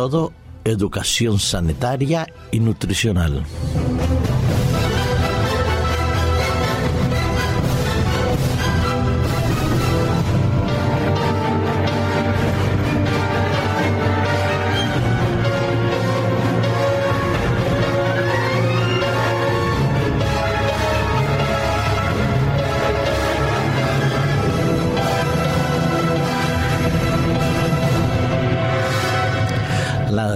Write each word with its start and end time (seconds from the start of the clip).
todo 0.00 0.32
educación 0.64 1.38
sanitaria 1.38 2.26
y 2.50 2.58
nutricional. 2.60 3.44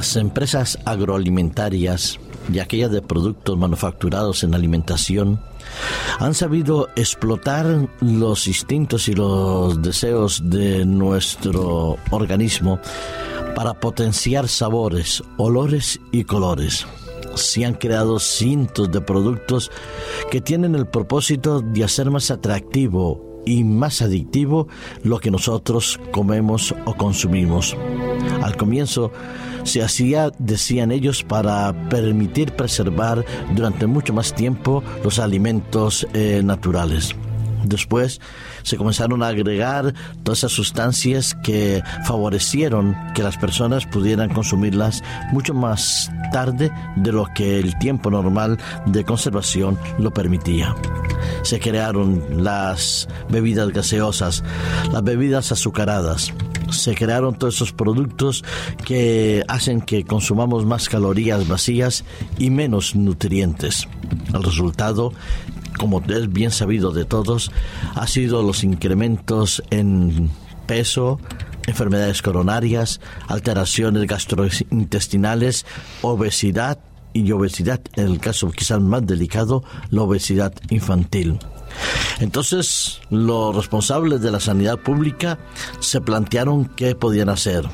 Las 0.04 0.16
empresas 0.16 0.78
agroalimentarias 0.84 2.20
y 2.52 2.58
aquellas 2.58 2.90
de 2.90 3.00
productos 3.00 3.56
manufacturados 3.56 4.44
en 4.44 4.54
alimentación 4.54 5.40
han 6.18 6.34
sabido 6.34 6.88
explotar 6.94 7.88
los 8.02 8.46
instintos 8.46 9.08
y 9.08 9.14
los 9.14 9.80
deseos 9.80 10.42
de 10.44 10.84
nuestro 10.84 11.96
organismo 12.10 12.80
para 13.56 13.80
potenciar 13.80 14.46
sabores, 14.46 15.22
olores 15.38 15.98
y 16.12 16.24
colores. 16.24 16.86
Se 17.34 17.64
han 17.64 17.72
creado 17.72 18.18
cientos 18.18 18.92
de 18.92 19.00
productos 19.00 19.70
que 20.30 20.42
tienen 20.42 20.74
el 20.74 20.86
propósito 20.86 21.62
de 21.62 21.82
hacer 21.82 22.10
más 22.10 22.30
atractivo 22.30 23.40
y 23.46 23.64
más 23.64 24.02
adictivo 24.02 24.68
lo 25.02 25.18
que 25.18 25.30
nosotros 25.30 25.98
comemos 26.12 26.74
o 26.84 26.94
consumimos. 26.94 27.74
Al 28.42 28.56
comienzo 28.56 29.12
se 29.64 29.82
hacía, 29.82 30.30
decían 30.38 30.92
ellos, 30.92 31.22
para 31.22 31.88
permitir 31.88 32.52
preservar 32.52 33.24
durante 33.54 33.86
mucho 33.86 34.12
más 34.12 34.34
tiempo 34.34 34.82
los 35.02 35.18
alimentos 35.18 36.06
eh, 36.12 36.42
naturales. 36.44 37.14
Después 37.64 38.20
se 38.62 38.76
comenzaron 38.76 39.22
a 39.22 39.28
agregar 39.28 39.94
todas 40.22 40.38
esas 40.38 40.52
sustancias 40.52 41.34
que 41.42 41.82
favorecieron 42.06 42.96
que 43.14 43.22
las 43.22 43.36
personas 43.36 43.86
pudieran 43.86 44.32
consumirlas 44.32 45.02
mucho 45.32 45.54
más 45.54 46.10
tarde 46.32 46.70
de 46.96 47.12
lo 47.12 47.26
que 47.34 47.58
el 47.58 47.78
tiempo 47.78 48.10
normal 48.10 48.58
de 48.86 49.04
conservación 49.04 49.78
lo 49.98 50.12
permitía. 50.12 50.74
Se 51.42 51.58
crearon 51.58 52.22
las 52.44 53.08
bebidas 53.28 53.70
gaseosas, 53.70 54.44
las 54.92 55.02
bebidas 55.02 55.52
azucaradas, 55.52 56.32
se 56.70 56.94
crearon 56.94 57.34
todos 57.34 57.56
esos 57.56 57.72
productos 57.72 58.44
que 58.84 59.44
hacen 59.48 59.80
que 59.80 60.04
consumamos 60.04 60.64
más 60.64 60.88
calorías 60.88 61.46
vacías 61.48 62.04
y 62.38 62.50
menos 62.50 62.94
nutrientes. 62.94 63.88
El 64.32 64.42
resultado 64.42 65.12
como 65.78 66.02
es 66.08 66.32
bien 66.32 66.50
sabido 66.50 66.92
de 66.92 67.04
todos, 67.04 67.50
ha 67.94 68.06
sido 68.06 68.42
los 68.42 68.64
incrementos 68.64 69.62
en 69.70 70.30
peso, 70.66 71.20
enfermedades 71.66 72.22
coronarias, 72.22 73.00
alteraciones 73.28 74.06
gastrointestinales, 74.06 75.66
obesidad 76.02 76.78
y 77.12 77.30
obesidad, 77.32 77.80
en 77.96 78.06
el 78.06 78.20
caso 78.20 78.50
quizás 78.50 78.80
más 78.80 79.06
delicado, 79.06 79.62
la 79.90 80.02
obesidad 80.02 80.52
infantil. 80.70 81.38
Entonces, 82.20 83.00
los 83.10 83.54
responsables 83.54 84.20
de 84.20 84.30
la 84.30 84.40
sanidad 84.40 84.78
pública 84.78 85.38
se 85.80 86.00
plantearon 86.00 86.66
qué 86.66 86.94
podían 86.94 87.28
hacer. 87.28 87.64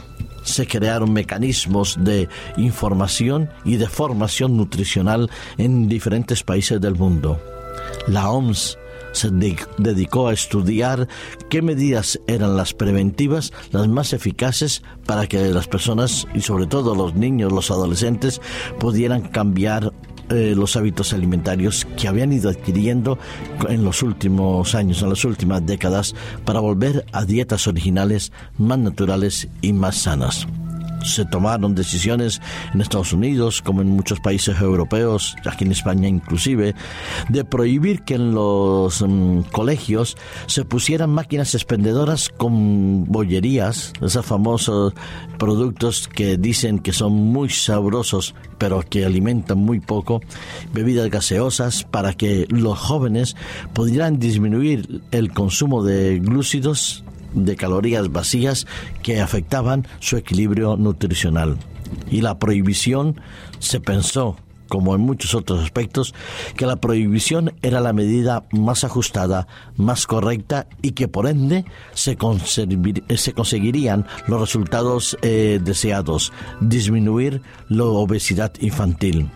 Se 0.42 0.66
crearon 0.66 1.12
mecanismos 1.12 1.96
de 2.00 2.28
información 2.56 3.50
y 3.64 3.76
de 3.76 3.88
formación 3.88 4.56
nutricional 4.56 5.30
en 5.58 5.88
diferentes 5.88 6.42
países 6.42 6.80
del 6.80 6.94
mundo 6.94 7.38
la 8.06 8.30
OMS 8.30 8.78
se 9.12 9.28
dedicó 9.30 10.28
a 10.28 10.32
estudiar 10.32 11.08
qué 11.48 11.62
medidas 11.62 12.20
eran 12.28 12.56
las 12.56 12.74
preventivas, 12.74 13.52
las 13.72 13.88
más 13.88 14.12
eficaces 14.12 14.82
para 15.04 15.26
que 15.26 15.48
las 15.48 15.66
personas 15.66 16.28
y 16.32 16.42
sobre 16.42 16.66
todo 16.66 16.94
los 16.94 17.14
niños, 17.16 17.52
los 17.52 17.72
adolescentes 17.72 18.40
pudieran 18.78 19.22
cambiar 19.22 19.92
eh, 20.30 20.54
los 20.56 20.76
hábitos 20.76 21.12
alimentarios 21.12 21.86
que 21.96 22.08
habían 22.08 22.32
ido 22.32 22.50
adquiriendo 22.50 23.18
en 23.68 23.84
los 23.84 24.02
últimos 24.02 24.74
años, 24.74 25.02
en 25.02 25.10
las 25.10 25.24
últimas 25.24 25.64
décadas, 25.66 26.14
para 26.44 26.60
volver 26.60 27.04
a 27.12 27.24
dietas 27.24 27.66
originales 27.66 28.32
más 28.56 28.78
naturales 28.78 29.48
y 29.60 29.72
más 29.72 29.96
sanas 29.96 30.46
se 31.04 31.24
tomaron 31.24 31.74
decisiones 31.74 32.40
en 32.74 32.80
Estados 32.80 33.12
Unidos, 33.12 33.62
como 33.62 33.82
en 33.82 33.88
muchos 33.88 34.20
países 34.20 34.60
europeos, 34.60 35.36
aquí 35.46 35.64
en 35.64 35.72
España 35.72 36.08
inclusive, 36.08 36.74
de 37.28 37.44
prohibir 37.44 38.02
que 38.02 38.14
en 38.14 38.34
los 38.34 39.02
mm, 39.02 39.42
colegios 39.52 40.16
se 40.46 40.64
pusieran 40.64 41.10
máquinas 41.10 41.54
expendedoras 41.54 42.28
con 42.28 43.04
bollerías, 43.06 43.92
esos 44.00 44.24
famosos 44.26 44.94
productos 45.38 46.08
que 46.08 46.36
dicen 46.36 46.78
que 46.78 46.92
son 46.92 47.12
muy 47.12 47.48
sabrosos, 47.50 48.34
pero 48.58 48.82
que 48.82 49.04
alimentan 49.04 49.58
muy 49.58 49.80
poco, 49.80 50.20
bebidas 50.72 51.10
gaseosas, 51.10 51.84
para 51.84 52.12
que 52.12 52.46
los 52.48 52.78
jóvenes 52.78 53.36
pudieran 53.72 54.18
disminuir 54.18 55.02
el 55.10 55.32
consumo 55.32 55.82
de 55.82 56.18
glúcidos 56.18 57.04
de 57.32 57.56
calorías 57.56 58.10
vacías 58.10 58.66
que 59.02 59.20
afectaban 59.20 59.86
su 60.00 60.16
equilibrio 60.16 60.76
nutricional. 60.76 61.56
Y 62.10 62.20
la 62.20 62.38
prohibición 62.38 63.20
se 63.58 63.80
pensó 63.80 64.36
como 64.70 64.94
en 64.94 65.02
muchos 65.02 65.34
otros 65.34 65.62
aspectos, 65.62 66.14
que 66.56 66.64
la 66.64 66.76
prohibición 66.76 67.52
era 67.60 67.80
la 67.80 67.92
medida 67.92 68.44
más 68.52 68.84
ajustada, 68.84 69.46
más 69.76 70.06
correcta 70.06 70.66
y 70.80 70.92
que 70.92 71.08
por 71.08 71.26
ende 71.26 71.66
se, 71.92 72.16
se 73.16 73.32
conseguirían 73.34 74.06
los 74.28 74.40
resultados 74.40 75.18
eh, 75.20 75.60
deseados, 75.62 76.32
disminuir 76.60 77.42
la 77.68 77.84
obesidad 77.84 78.52
infantil. 78.60 79.28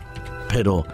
Pero 0.48 0.86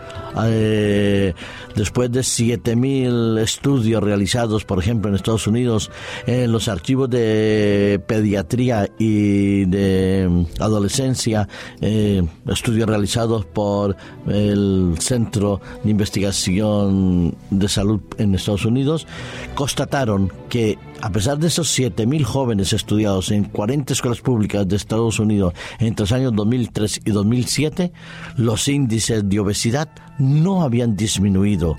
eh, 0.42 1.34
después 1.74 2.10
de 2.10 2.20
7.000 2.20 3.38
estudios 3.40 4.02
realizados, 4.02 4.64
por 4.64 4.78
ejemplo, 4.78 5.08
en 5.08 5.16
Estados 5.16 5.46
Unidos, 5.46 5.90
en 6.26 6.52
los 6.52 6.68
archivos 6.68 7.10
de 7.10 8.00
pediatría 8.06 8.88
y 8.98 9.64
de 9.66 10.46
adolescencia, 10.58 11.48
eh, 11.80 12.22
estudios 12.48 12.88
realizados 12.88 13.44
por 13.44 13.96
el 14.28 14.94
Centro 14.98 15.60
de 15.82 15.90
Investigación 15.90 17.34
de 17.50 17.68
Salud 17.68 18.00
en 18.18 18.34
Estados 18.34 18.64
Unidos, 18.64 19.06
constataron 19.54 20.32
que 20.48 20.78
a 21.02 21.10
pesar 21.10 21.38
de 21.38 21.48
esos 21.48 21.78
7.000 21.78 22.22
jóvenes 22.24 22.72
estudiados 22.72 23.30
en 23.30 23.44
40 23.44 23.92
escuelas 23.92 24.20
públicas 24.20 24.66
de 24.68 24.76
Estados 24.76 25.18
Unidos 25.18 25.54
entre 25.78 26.02
los 26.02 26.12
años 26.12 26.34
2003 26.34 27.00
y 27.04 27.10
2007, 27.10 27.92
los 28.36 28.68
índices 28.68 29.28
de 29.28 29.40
obesidad 29.40 29.88
no 30.18 30.62
habían 30.62 30.96
disminuido 30.96 31.76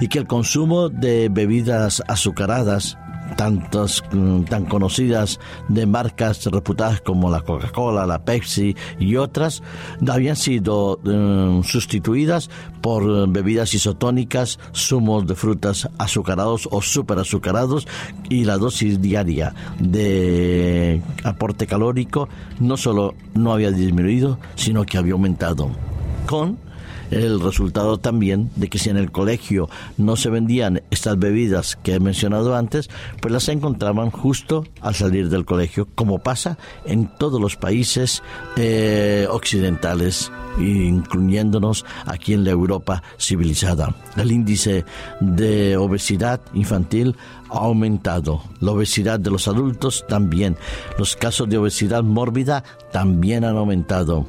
y 0.00 0.08
que 0.08 0.18
el 0.18 0.26
consumo 0.26 0.88
de 0.88 1.28
bebidas 1.28 2.02
azucaradas 2.06 2.96
tantas 3.36 4.02
mm, 4.12 4.42
tan 4.42 4.64
conocidas 4.66 5.40
de 5.68 5.86
marcas 5.86 6.44
reputadas 6.46 7.00
como 7.00 7.30
la 7.30 7.40
Coca-Cola, 7.40 8.06
la 8.06 8.24
Pepsi 8.24 8.76
y 8.98 9.16
otras 9.16 9.62
habían 10.08 10.36
sido 10.36 11.00
mm, 11.02 11.62
sustituidas 11.62 12.50
por 12.80 13.28
bebidas 13.28 13.74
isotónicas, 13.74 14.58
zumos 14.74 15.26
de 15.26 15.34
frutas 15.34 15.88
azucarados 15.98 16.68
o 16.70 16.82
superazucarados 16.82 17.86
y 18.28 18.44
la 18.44 18.56
dosis 18.56 19.00
diaria 19.00 19.54
de 19.78 21.02
aporte 21.24 21.66
calórico 21.66 22.28
no 22.58 22.76
solo 22.76 23.14
no 23.34 23.52
había 23.52 23.70
disminuido, 23.70 24.38
sino 24.54 24.84
que 24.84 24.98
había 24.98 25.12
aumentado 25.12 25.70
con 26.26 26.58
el 27.10 27.40
resultado 27.40 27.98
también 27.98 28.50
de 28.56 28.68
que 28.68 28.78
si 28.78 28.90
en 28.90 28.96
el 28.96 29.10
colegio 29.10 29.68
no 29.96 30.16
se 30.16 30.30
vendían 30.30 30.82
estas 30.90 31.18
bebidas 31.18 31.76
que 31.76 31.94
he 31.94 32.00
mencionado 32.00 32.56
antes, 32.56 32.90
pues 33.20 33.32
las 33.32 33.48
encontraban 33.48 34.10
justo 34.10 34.64
al 34.80 34.94
salir 34.94 35.28
del 35.28 35.44
colegio, 35.44 35.88
como 35.94 36.18
pasa 36.18 36.58
en 36.84 37.08
todos 37.18 37.40
los 37.40 37.56
países 37.56 38.22
eh, 38.56 39.26
occidentales 39.30 40.30
incluyéndonos 40.58 41.84
aquí 42.06 42.34
en 42.34 42.44
la 42.44 42.50
Europa 42.50 43.02
civilizada. 43.18 43.94
El 44.16 44.32
índice 44.32 44.84
de 45.20 45.76
obesidad 45.76 46.40
infantil 46.54 47.16
ha 47.50 47.58
aumentado, 47.58 48.42
la 48.60 48.72
obesidad 48.72 49.20
de 49.20 49.30
los 49.30 49.48
adultos 49.48 50.04
también, 50.08 50.56
los 50.98 51.16
casos 51.16 51.48
de 51.48 51.58
obesidad 51.58 52.02
mórbida 52.02 52.64
también 52.92 53.44
han 53.44 53.56
aumentado. 53.56 54.26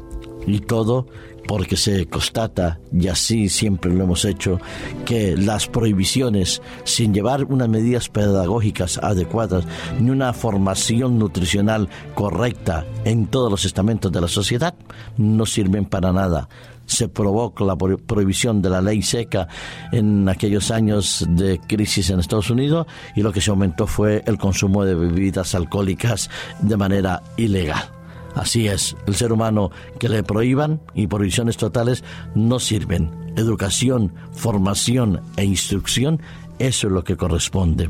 Y 0.47 0.59
todo 0.59 1.05
porque 1.47 1.77
se 1.77 2.07
constata, 2.07 2.79
y 2.91 3.07
así 3.07 3.49
siempre 3.49 3.93
lo 3.93 4.03
hemos 4.03 4.25
hecho, 4.25 4.59
que 5.05 5.35
las 5.35 5.67
prohibiciones, 5.67 6.61
sin 6.83 7.13
llevar 7.13 7.45
unas 7.45 7.69
medidas 7.69 8.09
pedagógicas 8.09 8.97
adecuadas, 8.97 9.65
ni 9.99 10.09
una 10.09 10.33
formación 10.33 11.19
nutricional 11.19 11.89
correcta 12.15 12.85
en 13.05 13.27
todos 13.27 13.51
los 13.51 13.65
estamentos 13.65 14.11
de 14.11 14.21
la 14.21 14.27
sociedad, 14.27 14.75
no 15.17 15.45
sirven 15.45 15.85
para 15.85 16.11
nada 16.11 16.47
se 16.91 17.07
provocó 17.07 17.65
la 17.65 17.77
prohibición 17.77 18.61
de 18.61 18.69
la 18.69 18.81
ley 18.81 19.01
seca 19.01 19.47
en 19.93 20.27
aquellos 20.27 20.71
años 20.71 21.25
de 21.29 21.59
crisis 21.59 22.09
en 22.09 22.19
Estados 22.19 22.49
Unidos 22.49 22.85
y 23.15 23.21
lo 23.21 23.31
que 23.31 23.39
se 23.39 23.49
aumentó 23.49 23.87
fue 23.87 24.23
el 24.25 24.37
consumo 24.37 24.83
de 24.83 24.95
bebidas 24.95 25.55
alcohólicas 25.55 26.29
de 26.59 26.75
manera 26.75 27.23
ilegal. 27.37 28.00
Así 28.35 28.67
es, 28.67 28.95
el 29.07 29.15
ser 29.15 29.31
humano 29.31 29.71
que 29.99 30.09
le 30.09 30.23
prohíban 30.23 30.81
y 30.93 31.07
prohibiciones 31.07 31.57
totales 31.57 32.03
no 32.35 32.59
sirven. 32.59 33.11
Educación, 33.35 34.13
formación 34.33 35.21
e 35.37 35.45
instrucción 35.45 36.21
eso 36.67 36.87
es 36.87 36.93
lo 36.93 37.03
que 37.03 37.17
corresponde. 37.17 37.89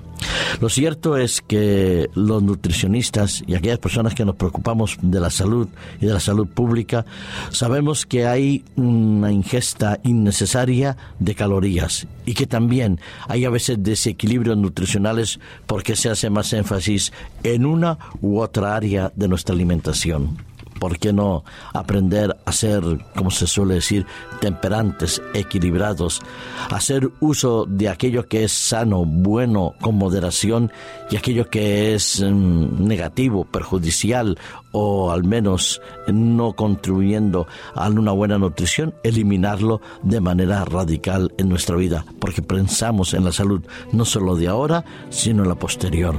Lo 0.59 0.69
cierto 0.69 1.17
es 1.17 1.41
que 1.41 2.09
los 2.13 2.41
nutricionistas 2.41 3.43
y 3.45 3.55
aquellas 3.55 3.79
personas 3.79 4.15
que 4.15 4.25
nos 4.25 4.35
preocupamos 4.35 4.97
de 5.01 5.19
la 5.19 5.29
salud 5.29 5.67
y 5.99 6.05
de 6.05 6.13
la 6.13 6.19
salud 6.19 6.47
pública, 6.47 7.05
sabemos 7.49 8.05
que 8.05 8.25
hay 8.27 8.63
una 8.75 9.31
ingesta 9.31 9.99
innecesaria 10.03 10.97
de 11.19 11.35
calorías 11.35 12.07
y 12.25 12.33
que 12.33 12.47
también 12.47 12.99
hay 13.27 13.45
a 13.45 13.49
veces 13.49 13.81
desequilibrios 13.81 14.57
nutricionales 14.57 15.39
porque 15.65 15.95
se 15.95 16.09
hace 16.09 16.29
más 16.29 16.53
énfasis 16.53 17.11
en 17.43 17.65
una 17.65 17.97
u 18.21 18.39
otra 18.39 18.75
área 18.75 19.11
de 19.15 19.27
nuestra 19.27 19.53
alimentación. 19.53 20.50
¿Por 20.81 20.97
qué 20.97 21.13
no 21.13 21.43
aprender 21.75 22.35
a 22.43 22.51
ser, 22.51 22.81
como 23.15 23.29
se 23.29 23.45
suele 23.45 23.75
decir, 23.75 24.07
temperantes, 24.39 25.21
equilibrados, 25.35 26.23
hacer 26.71 27.07
uso 27.19 27.67
de 27.67 27.87
aquello 27.87 28.27
que 28.27 28.45
es 28.45 28.51
sano, 28.51 29.05
bueno, 29.05 29.75
con 29.79 29.93
moderación 29.93 30.71
y 31.11 31.17
aquello 31.17 31.47
que 31.51 31.93
es 31.93 32.19
mm, 32.19 32.83
negativo, 32.83 33.45
perjudicial 33.45 34.39
o 34.71 35.11
al 35.11 35.23
menos 35.23 35.83
no 36.07 36.53
contribuyendo 36.53 37.45
a 37.75 37.87
una 37.87 38.13
buena 38.13 38.39
nutrición, 38.39 38.95
eliminarlo 39.03 39.81
de 40.01 40.19
manera 40.19 40.65
radical 40.65 41.31
en 41.37 41.47
nuestra 41.47 41.75
vida, 41.75 42.05
porque 42.17 42.41
pensamos 42.41 43.13
en 43.13 43.23
la 43.23 43.31
salud 43.31 43.61
no 43.91 44.03
solo 44.03 44.35
de 44.35 44.47
ahora, 44.47 44.83
sino 45.11 45.43
en 45.43 45.49
la 45.49 45.55
posterior. 45.55 46.15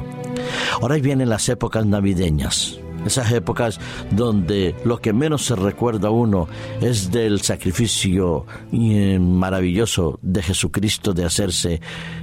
Ahora 0.80 0.98
vienen 0.98 1.30
las 1.30 1.48
épocas 1.48 1.84
navideñas 1.84 2.78
esas 3.04 3.32
épocas 3.32 3.80
donde 4.10 4.74
lo 4.84 4.98
que 4.98 5.12
menos 5.12 5.46
se 5.46 5.56
recuerda 5.56 6.08
a 6.08 6.10
uno 6.10 6.48
es 6.80 7.10
del 7.10 7.40
sacrificio 7.40 8.46
eh, 8.72 9.18
maravilloso 9.18 10.18
de 10.22 10.42
Jesucristo 10.42 11.12
de 11.12 11.24
hacerse 11.24 11.80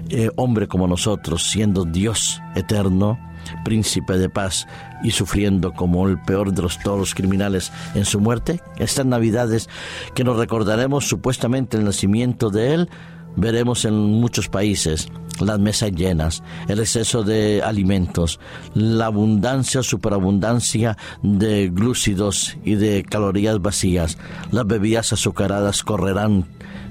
eh, 0.10 0.30
hombre 0.36 0.68
como 0.68 0.88
nosotros, 0.88 1.50
siendo 1.50 1.86
Dios 1.86 2.42
eterno, 2.56 3.20
príncipe 3.64 4.18
de 4.18 4.30
paz 4.30 4.68
y 5.04 5.12
sufriendo 5.12 5.74
como 5.74 6.08
el 6.08 6.20
peor 6.22 6.54
de 6.54 6.62
los 6.62 6.80
todos 6.80 7.00
los 7.00 7.16
criminales 7.16 7.72
en 7.96 8.06
su 8.06 8.20
muerte. 8.20 8.62
Estas 8.78 9.06
navidades 9.06 9.70
que 10.14 10.24
nos 10.24 10.38
recordaremos 10.38 11.08
supuestamente 11.08 11.78
el 11.78 11.86
nacimiento 11.86 12.50
de 12.50 12.74
Él, 12.74 12.90
veremos 13.40 13.86
en 13.86 13.96
muchos 13.96 14.48
países 14.48 15.10
las 15.40 15.60
mesas 15.60 15.92
llenas, 15.92 16.44
el 16.68 16.80
exceso 16.80 17.24
de 17.24 17.62
alimentos, 17.64 18.40
la 18.74 19.06
abundancia, 19.06 19.84
superabundancia 19.84 20.98
de 21.24 21.70
glúcidos 21.70 22.58
y 22.64 22.76
de 22.76 23.04
calorías 23.04 23.62
vacías. 23.62 24.18
Las 24.52 24.68
bebidas 24.68 25.14
azucaradas 25.14 25.84
correrán 25.84 26.46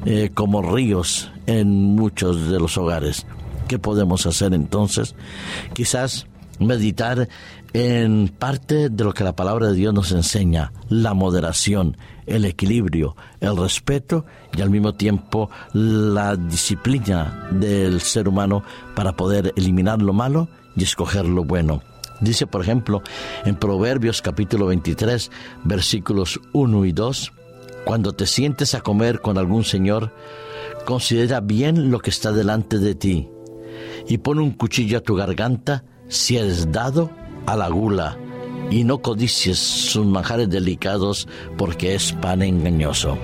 eh, 0.07 0.31
como 0.33 0.63
ríos 0.63 1.31
en 1.47 1.69
muchos 1.95 2.49
de 2.51 2.59
los 2.59 2.79
hogares. 2.79 3.27
¿Qué 3.67 3.79
podemos 3.79 4.27
hacer 4.27 4.55
entonces? 4.55 5.15
Quizás 5.75 6.27
meditar 6.59 7.29
en 7.73 8.29
parte 8.29 8.89
de 8.89 9.05
lo 9.05 9.13
que 9.13 9.25
la 9.25 9.37
palabra 9.37 9.69
de 9.69 9.75
Dios 9.75 9.93
nos 9.93 10.13
enseña, 10.13 10.73
la 10.89 11.15
moderación, 11.15 11.97
el 12.27 12.45
equilibrio, 12.45 13.17
el 13.41 13.57
respeto 13.57 14.25
y 14.57 14.63
al 14.63 14.71
mismo 14.71 14.95
tiempo 14.95 15.51
la 15.73 16.37
disciplina 16.37 17.49
del 17.51 18.01
ser 18.01 18.29
humano 18.29 18.63
para 18.95 19.13
poder 19.13 19.53
eliminar 19.57 20.01
lo 20.01 20.13
malo 20.13 20.49
y 20.77 20.85
escoger 20.85 21.27
lo 21.27 21.45
bueno. 21.45 21.83
Dice, 22.21 22.47
por 22.47 22.63
ejemplo, 22.63 23.03
en 23.45 23.55
Proverbios 23.57 24.23
capítulo 24.23 24.67
23, 24.67 25.31
versículos 25.65 26.41
1 26.53 26.85
y 26.85 26.93
2, 26.93 27.33
cuando 27.85 28.13
te 28.13 28.27
sientes 28.27 28.75
a 28.75 28.81
comer 28.81 29.21
con 29.21 29.39
algún 29.39 29.65
señor, 29.65 30.13
considera 30.85 31.41
bien 31.41 31.91
lo 31.91 32.01
que 32.01 32.11
está 32.11 32.33
delante 32.33 32.79
de 32.79 32.95
ti 32.95 33.29
y 34.09 34.19
pon 34.19 34.39
un 34.41 34.53
cuchillo 34.53 34.99
a 34.99 35.03
tu 35.03 35.15
garganta 35.15 35.85
si 36.09 36.37
eres 36.37 36.73
dado 36.73 37.11
a 37.49 37.57
la 37.57 37.69
gula 37.69 38.17
y 38.71 38.85
no 38.85 38.99
codicies 38.99 39.59
sus 39.59 40.05
manjares 40.05 40.51
delicados 40.51 41.27
porque 41.57 41.95
es 41.95 42.13
pan 42.13 42.43
engañoso. 42.43 43.17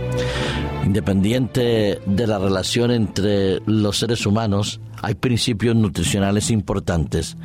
Independiente 0.85 2.01
de 2.07 2.27
la 2.27 2.39
relación 2.39 2.91
entre 2.91 3.61
los 3.67 3.99
seres 3.99 4.25
humanos, 4.25 4.81
hay 5.03 5.15
principios 5.15 5.77
nutricionales 5.77 6.51
importantes. 6.51 7.37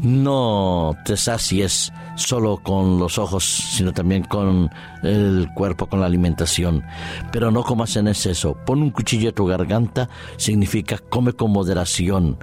No 0.00 0.96
te 1.04 1.16
sacies 1.16 1.92
solo 2.14 2.60
con 2.62 3.00
los 3.00 3.18
ojos, 3.18 3.44
sino 3.44 3.92
también 3.92 4.22
con 4.22 4.70
el 5.02 5.48
cuerpo, 5.56 5.86
con 5.86 6.00
la 6.00 6.06
alimentación. 6.06 6.84
Pero 7.32 7.50
no 7.50 7.64
comas 7.64 7.96
en 7.96 8.06
exceso. 8.06 8.56
Pon 8.64 8.82
un 8.82 8.90
cuchillo 8.90 9.30
a 9.30 9.34
tu 9.34 9.46
garganta 9.46 10.08
significa 10.36 10.98
come 10.98 11.32
con 11.32 11.50
moderación 11.50 12.38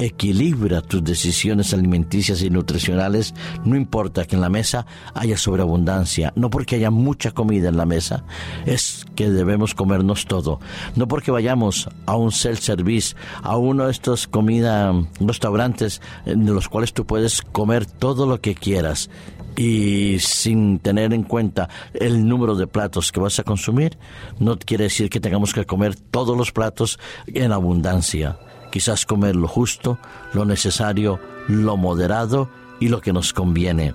equilibra 0.00 0.80
tus 0.80 1.04
decisiones 1.04 1.74
alimenticias 1.74 2.42
y 2.42 2.50
nutricionales, 2.50 3.34
no 3.64 3.76
importa 3.76 4.24
que 4.24 4.34
en 4.34 4.40
la 4.40 4.48
mesa 4.48 4.86
haya 5.14 5.36
sobreabundancia, 5.36 6.32
no 6.36 6.50
porque 6.50 6.76
haya 6.76 6.90
mucha 6.90 7.30
comida 7.30 7.68
en 7.68 7.76
la 7.76 7.86
mesa, 7.86 8.24
es 8.66 9.06
que 9.14 9.30
debemos 9.30 9.74
comernos 9.74 10.24
todo, 10.26 10.58
no 10.96 11.06
porque 11.06 11.30
vayamos 11.30 11.88
a 12.06 12.16
un 12.16 12.32
self-service, 12.32 13.14
a 13.42 13.56
uno 13.56 13.86
de 13.86 13.92
estos 13.92 14.26
comida 14.26 14.92
restaurantes 15.20 16.00
en 16.24 16.46
los 16.46 16.68
cuales 16.68 16.92
tú 16.92 17.04
puedes 17.04 17.42
comer 17.42 17.86
todo 17.86 18.26
lo 18.26 18.40
que 18.40 18.54
quieras. 18.54 19.10
Y 19.56 20.18
sin 20.20 20.78
tener 20.78 21.12
en 21.12 21.24
cuenta 21.24 21.68
el 21.92 22.26
número 22.26 22.54
de 22.54 22.66
platos 22.66 23.12
que 23.12 23.20
vas 23.20 23.38
a 23.40 23.42
consumir, 23.42 23.98
no 24.38 24.58
quiere 24.58 24.84
decir 24.84 25.10
que 25.10 25.20
tengamos 25.20 25.52
que 25.52 25.66
comer 25.66 25.96
todos 25.96 26.36
los 26.36 26.52
platos 26.52 26.98
en 27.26 27.52
abundancia 27.52 28.38
quizás 28.70 29.06
comer 29.06 29.36
lo 29.36 29.48
justo, 29.48 29.98
lo 30.32 30.44
necesario, 30.44 31.20
lo 31.48 31.76
moderado 31.76 32.48
y 32.78 32.88
lo 32.88 33.00
que 33.00 33.12
nos 33.12 33.32
conviene. 33.32 33.94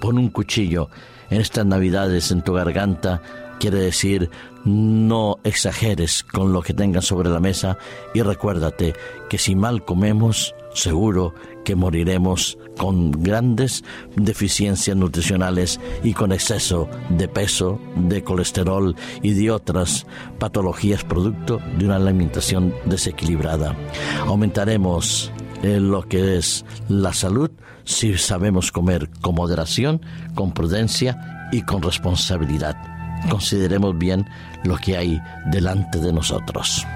Pon 0.00 0.18
un 0.18 0.28
cuchillo 0.28 0.88
en 1.30 1.40
estas 1.40 1.66
navidades 1.66 2.30
en 2.30 2.42
tu 2.42 2.52
garganta, 2.52 3.22
quiere 3.58 3.78
decir 3.78 4.30
no 4.64 5.38
exageres 5.44 6.24
con 6.24 6.52
lo 6.52 6.62
que 6.62 6.74
tengas 6.74 7.04
sobre 7.04 7.30
la 7.30 7.40
mesa 7.40 7.78
y 8.14 8.22
recuérdate 8.22 8.94
que 9.30 9.38
si 9.38 9.54
mal 9.54 9.84
comemos, 9.84 10.54
seguro 10.74 11.34
que 11.64 11.76
moriremos 11.76 12.58
con 12.76 13.10
grandes 13.10 13.84
deficiencias 14.16 14.96
nutricionales 14.96 15.80
y 16.02 16.14
con 16.14 16.32
exceso 16.32 16.88
de 17.10 17.28
peso, 17.28 17.80
de 17.96 18.22
colesterol 18.22 18.94
y 19.22 19.32
de 19.32 19.50
otras 19.50 20.06
patologías 20.38 21.04
producto 21.04 21.60
de 21.78 21.86
una 21.86 21.96
alimentación 21.96 22.74
desequilibrada. 22.84 23.76
Aumentaremos 24.26 25.32
eh, 25.62 25.80
lo 25.80 26.02
que 26.02 26.36
es 26.36 26.64
la 26.88 27.12
salud 27.12 27.50
si 27.84 28.18
sabemos 28.18 28.72
comer 28.72 29.08
con 29.20 29.36
moderación, 29.36 30.00
con 30.34 30.52
prudencia 30.52 31.48
y 31.52 31.62
con 31.62 31.82
responsabilidad. 31.82 32.95
Consideremos 33.30 33.96
bien 33.96 34.28
lo 34.64 34.76
que 34.76 34.96
hay 34.96 35.22
delante 35.46 35.98
de 35.98 36.12
nosotros. 36.12 36.86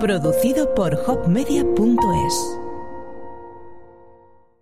Producido 0.00 0.74
por 0.74 0.94
hopmedia.es 0.94 2.67